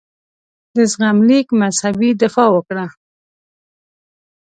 د 0.75 0.77
زغم 0.91 1.17
لیک 1.27 1.47
مذهبي 1.61 2.09
دفاع 2.21 2.49
وکړه. 2.53 2.85